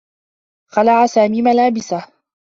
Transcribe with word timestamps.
خلع 0.65 1.05
سامي 1.07 1.41
ملابسه. 1.41 2.05